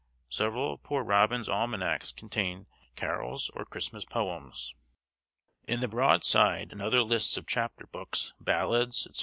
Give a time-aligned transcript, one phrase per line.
[0.29, 2.65] Several of Poor Robin's Almanacs contain
[2.95, 4.73] carols or Christmas poems.
[5.67, 9.19] In the broadside and other lists of chap books, ballads, &c.